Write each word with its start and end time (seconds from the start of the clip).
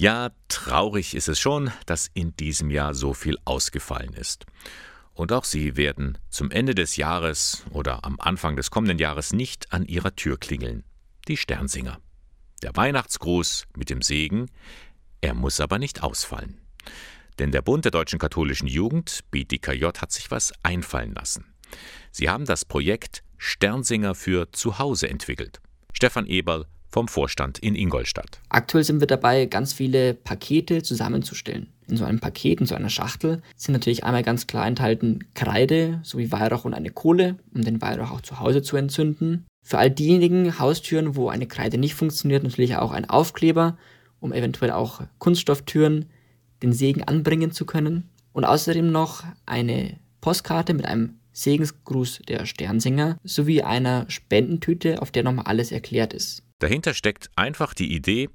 Ja, 0.00 0.30
traurig 0.48 1.14
ist 1.14 1.28
es 1.28 1.38
schon, 1.38 1.70
dass 1.84 2.10
in 2.14 2.34
diesem 2.34 2.70
Jahr 2.70 2.94
so 2.94 3.12
viel 3.12 3.36
ausgefallen 3.44 4.14
ist. 4.14 4.46
Und 5.12 5.30
auch 5.30 5.44
Sie 5.44 5.76
werden 5.76 6.16
zum 6.30 6.50
Ende 6.50 6.74
des 6.74 6.96
Jahres 6.96 7.64
oder 7.72 8.02
am 8.06 8.18
Anfang 8.18 8.56
des 8.56 8.70
kommenden 8.70 8.98
Jahres 8.98 9.34
nicht 9.34 9.70
an 9.74 9.84
Ihrer 9.84 10.16
Tür 10.16 10.38
klingeln. 10.38 10.84
Die 11.28 11.36
Sternsinger. 11.36 12.00
Der 12.62 12.74
Weihnachtsgruß 12.74 13.66
mit 13.76 13.90
dem 13.90 14.00
Segen, 14.00 14.46
er 15.20 15.34
muss 15.34 15.60
aber 15.60 15.78
nicht 15.78 16.02
ausfallen. 16.02 16.58
Denn 17.38 17.52
der 17.52 17.60
Bund 17.60 17.84
der 17.84 17.92
deutschen 17.92 18.18
katholischen 18.18 18.68
Jugend, 18.68 19.20
BDKJ, 19.30 19.84
hat 19.98 20.12
sich 20.12 20.30
was 20.30 20.54
einfallen 20.62 21.12
lassen. 21.12 21.44
Sie 22.10 22.30
haben 22.30 22.46
das 22.46 22.64
Projekt 22.64 23.22
Sternsinger 23.36 24.14
für 24.14 24.50
Zuhause 24.50 25.10
entwickelt. 25.10 25.60
Stefan 25.92 26.24
Eberl 26.24 26.64
vom 26.90 27.08
Vorstand 27.08 27.58
in 27.58 27.74
Ingolstadt. 27.74 28.40
Aktuell 28.48 28.84
sind 28.84 29.00
wir 29.00 29.06
dabei, 29.06 29.46
ganz 29.46 29.72
viele 29.72 30.14
Pakete 30.14 30.82
zusammenzustellen. 30.82 31.68
In 31.88 31.96
so 31.96 32.04
einem 32.04 32.20
Paket, 32.20 32.60
in 32.60 32.66
so 32.66 32.74
einer 32.74 32.88
Schachtel, 32.88 33.42
sind 33.56 33.72
natürlich 33.72 34.04
einmal 34.04 34.22
ganz 34.22 34.46
klar 34.46 34.66
enthalten 34.66 35.24
Kreide 35.34 36.00
sowie 36.02 36.30
Weihrauch 36.30 36.64
und 36.64 36.74
eine 36.74 36.90
Kohle, 36.90 37.36
um 37.54 37.62
den 37.62 37.80
Weihrauch 37.82 38.12
auch 38.12 38.20
zu 38.20 38.38
Hause 38.38 38.62
zu 38.62 38.76
entzünden. 38.76 39.46
Für 39.62 39.78
all 39.78 39.90
diejenigen 39.90 40.58
Haustüren, 40.58 41.16
wo 41.16 41.28
eine 41.28 41.46
Kreide 41.46 41.78
nicht 41.78 41.94
funktioniert, 41.94 42.44
natürlich 42.44 42.76
auch 42.76 42.92
ein 42.92 43.08
Aufkleber, 43.08 43.76
um 44.20 44.32
eventuell 44.32 44.70
auch 44.70 45.02
Kunststofftüren 45.18 46.06
den 46.62 46.72
Segen 46.72 47.02
anbringen 47.02 47.52
zu 47.52 47.66
können. 47.66 48.08
Und 48.32 48.44
außerdem 48.44 48.90
noch 48.90 49.24
eine 49.46 49.98
Postkarte 50.20 50.74
mit 50.74 50.86
einem 50.86 51.16
Segensgruß 51.32 52.22
der 52.28 52.46
Sternsinger 52.46 53.18
sowie 53.24 53.62
einer 53.62 54.08
Spendentüte, 54.08 55.00
auf 55.02 55.10
der 55.10 55.22
nochmal 55.22 55.46
alles 55.46 55.72
erklärt 55.72 56.12
ist. 56.12 56.42
Dahinter 56.60 56.94
steckt 56.94 57.30
einfach 57.36 57.74
die 57.74 57.92
Idee, 57.94 58.28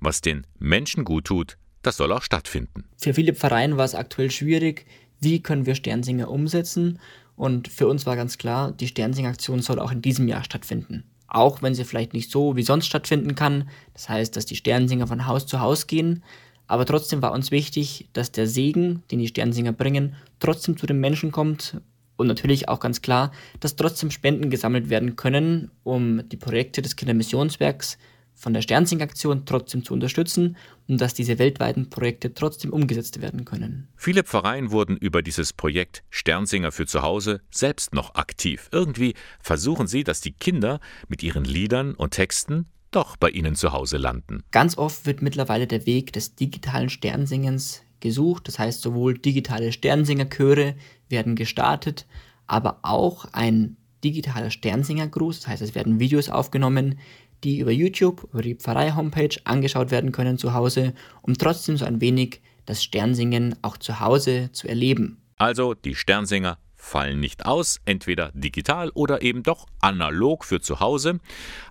was 0.00 0.20
den 0.20 0.46
Menschen 0.58 1.04
gut 1.04 1.26
tut, 1.26 1.58
das 1.82 1.96
soll 1.96 2.12
auch 2.12 2.22
stattfinden. 2.22 2.84
Für 2.96 3.12
viele 3.12 3.34
Vereine 3.34 3.76
war 3.76 3.84
es 3.84 3.96
aktuell 3.96 4.30
schwierig, 4.30 4.86
wie 5.20 5.42
können 5.42 5.66
wir 5.66 5.74
Sternsinger 5.74 6.30
umsetzen. 6.30 7.00
Und 7.34 7.66
für 7.66 7.88
uns 7.88 8.06
war 8.06 8.14
ganz 8.14 8.38
klar, 8.38 8.70
die 8.70 8.86
Sternsinger-Aktion 8.86 9.62
soll 9.62 9.80
auch 9.80 9.90
in 9.90 10.00
diesem 10.00 10.28
Jahr 10.28 10.44
stattfinden. 10.44 11.02
Auch 11.26 11.60
wenn 11.60 11.74
sie 11.74 11.84
vielleicht 11.84 12.12
nicht 12.12 12.30
so 12.30 12.56
wie 12.56 12.62
sonst 12.62 12.86
stattfinden 12.86 13.34
kann. 13.34 13.68
Das 13.94 14.08
heißt, 14.08 14.36
dass 14.36 14.46
die 14.46 14.56
Sternsinger 14.56 15.08
von 15.08 15.26
Haus 15.26 15.46
zu 15.46 15.58
Haus 15.58 15.88
gehen. 15.88 16.22
Aber 16.68 16.86
trotzdem 16.86 17.20
war 17.20 17.32
uns 17.32 17.50
wichtig, 17.50 18.08
dass 18.12 18.30
der 18.30 18.46
Segen, 18.46 19.02
den 19.10 19.18
die 19.18 19.28
Sternsinger 19.28 19.72
bringen, 19.72 20.14
trotzdem 20.38 20.76
zu 20.76 20.86
den 20.86 21.00
Menschen 21.00 21.32
kommt 21.32 21.80
und 22.16 22.26
natürlich 22.26 22.68
auch 22.68 22.80
ganz 22.80 23.02
klar, 23.02 23.32
dass 23.60 23.76
trotzdem 23.76 24.10
Spenden 24.10 24.50
gesammelt 24.50 24.90
werden 24.90 25.16
können, 25.16 25.70
um 25.82 26.28
die 26.28 26.36
Projekte 26.36 26.82
des 26.82 26.96
Kindermissionswerks 26.96 27.98
von 28.34 28.54
der 28.54 28.62
Sternsing-Aktion 28.62 29.46
trotzdem 29.46 29.84
zu 29.84 29.94
unterstützen 29.94 30.56
und 30.88 31.00
dass 31.00 31.14
diese 31.14 31.38
weltweiten 31.38 31.90
Projekte 31.90 32.34
trotzdem 32.34 32.72
umgesetzt 32.72 33.20
werden 33.20 33.44
können. 33.44 33.88
Viele 33.96 34.24
Pfarreien 34.24 34.70
wurden 34.70 34.96
über 34.96 35.22
dieses 35.22 35.52
Projekt 35.52 36.02
Sternsinger 36.10 36.72
für 36.72 36.86
zu 36.86 37.02
Hause 37.02 37.40
selbst 37.50 37.94
noch 37.94 38.14
aktiv. 38.14 38.68
Irgendwie 38.72 39.14
versuchen 39.40 39.86
sie, 39.86 40.02
dass 40.02 40.20
die 40.20 40.32
Kinder 40.32 40.80
mit 41.08 41.22
ihren 41.22 41.44
Liedern 41.44 41.94
und 41.94 42.12
Texten 42.12 42.66
doch 42.90 43.16
bei 43.16 43.30
ihnen 43.30 43.54
zu 43.54 43.72
Hause 43.72 43.96
landen. 43.96 44.42
Ganz 44.50 44.76
oft 44.76 45.06
wird 45.06 45.22
mittlerweile 45.22 45.66
der 45.66 45.86
Weg 45.86 46.12
des 46.12 46.34
digitalen 46.34 46.90
Sternsingens 46.90 47.82
gesucht. 48.02 48.46
Das 48.48 48.58
heißt, 48.58 48.82
sowohl 48.82 49.16
digitale 49.16 49.72
Sternsingerchöre 49.72 50.74
werden 51.08 51.34
gestartet, 51.34 52.06
aber 52.46 52.80
auch 52.82 53.24
ein 53.32 53.78
digitaler 54.04 54.50
Sternsingergruß. 54.50 55.40
Das 55.40 55.48
heißt, 55.48 55.62
es 55.62 55.74
werden 55.74 56.00
Videos 56.00 56.28
aufgenommen, 56.28 56.98
die 57.44 57.58
über 57.58 57.72
YouTube, 57.72 58.28
über 58.32 58.42
die 58.42 58.54
Pfarrei-Homepage 58.54 59.36
angeschaut 59.44 59.90
werden 59.90 60.12
können 60.12 60.38
zu 60.38 60.52
Hause, 60.52 60.92
um 61.22 61.34
trotzdem 61.34 61.76
so 61.76 61.84
ein 61.84 62.00
wenig 62.00 62.40
das 62.66 62.82
Sternsingen 62.82 63.56
auch 63.62 63.76
zu 63.76 64.00
Hause 64.00 64.50
zu 64.52 64.68
erleben. 64.68 65.22
Also 65.36 65.74
die 65.74 65.94
Sternsinger 65.94 66.58
fallen 66.76 67.20
nicht 67.20 67.46
aus, 67.46 67.80
entweder 67.84 68.30
digital 68.34 68.90
oder 68.90 69.22
eben 69.22 69.42
doch 69.42 69.66
analog 69.80 70.44
für 70.44 70.60
zu 70.60 70.80
Hause. 70.80 71.20